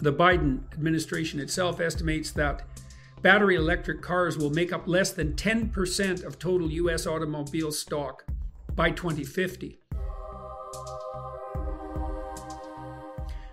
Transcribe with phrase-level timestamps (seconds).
[0.00, 2.62] The Biden administration itself estimates that
[3.22, 8.24] battery electric cars will make up less than 10% of total US automobile stock
[8.74, 9.78] by 2050.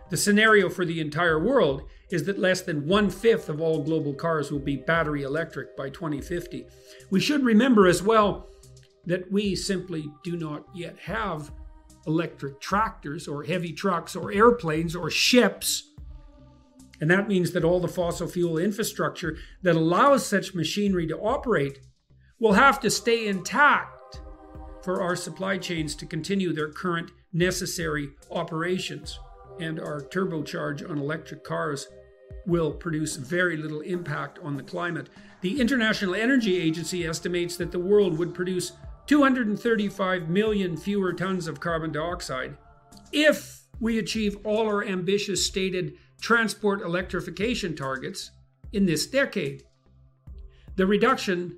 [0.10, 4.14] The scenario for the entire world is that less than one fifth of all global
[4.14, 6.68] cars will be battery electric by 2050.
[7.10, 8.50] We should remember as well
[9.06, 11.52] that we simply do not yet have
[12.06, 15.93] electric tractors or heavy trucks or airplanes or ships.
[17.04, 21.80] And that means that all the fossil fuel infrastructure that allows such machinery to operate
[22.40, 24.22] will have to stay intact
[24.82, 29.20] for our supply chains to continue their current necessary operations.
[29.60, 31.90] And our turbocharge on electric cars
[32.46, 35.10] will produce very little impact on the climate.
[35.42, 38.72] The International Energy Agency estimates that the world would produce
[39.08, 42.56] 235 million fewer tons of carbon dioxide
[43.12, 48.32] if we achieve all our ambitious stated transport electrification targets
[48.72, 49.64] in this decade.
[50.78, 51.58] The reduction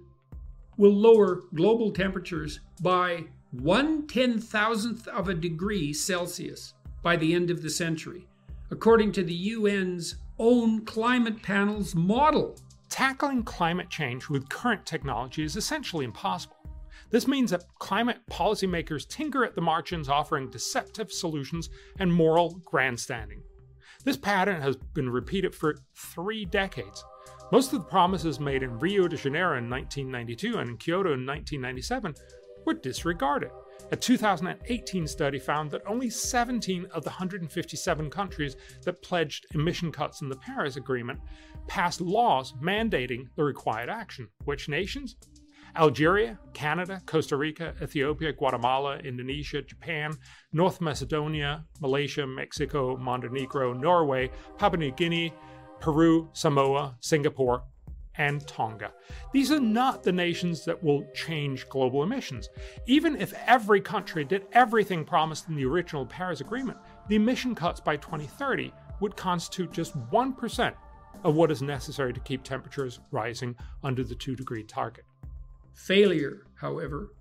[0.76, 7.52] will lower global temperatures by one ten thousandth of a degree Celsius by the end
[7.52, 8.28] of the century,
[8.72, 12.58] according to the UN's own climate panel's model.
[12.90, 16.58] Tackling climate change with current technology is essentially impossible.
[17.12, 21.70] This means that climate policymakers tinker at the margins, offering deceptive solutions
[22.00, 23.44] and moral grandstanding.
[24.06, 27.04] This pattern has been repeated for three decades.
[27.52, 31.26] Most of the promises made in Rio de Janeiro in 1992 and in Kyoto in
[31.26, 32.14] 1997
[32.66, 33.50] were disregarded.
[33.92, 40.22] A 2018 study found that only 17 of the 157 countries that pledged emission cuts
[40.22, 41.20] in the Paris Agreement
[41.68, 44.28] passed laws mandating the required action.
[44.44, 45.16] Which nations?
[45.76, 50.14] Algeria, Canada, Costa Rica, Ethiopia, Guatemala, Indonesia, Japan,
[50.54, 55.34] North Macedonia, Malaysia, Mexico, Montenegro, Norway, Papua New Guinea,
[55.80, 57.64] Peru, Samoa, Singapore,
[58.18, 58.94] and Tonga.
[59.34, 62.50] These are not the nations that will change global emissions.
[62.88, 66.78] Even if every country did everything promised in the original Paris Agreement,
[67.10, 68.72] the emission cuts by 2030
[69.02, 70.74] would constitute just 1%
[71.24, 75.06] of what is necessary to keep temperatures rising under the 2 degree target.
[75.76, 77.12] Failure, however,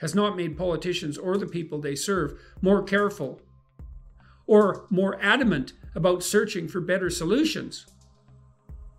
[0.00, 3.40] has not made politicians or the people they serve more careful
[4.46, 7.86] or more adamant about searching for better solutions.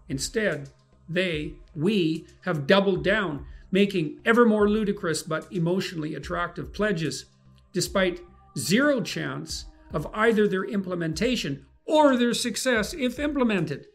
[0.08, 0.70] Instead,
[1.08, 7.26] they, we, have doubled down, making ever more ludicrous but emotionally attractive pledges,
[7.74, 8.22] despite
[8.58, 13.88] zero chance of either their implementation or their success if implemented.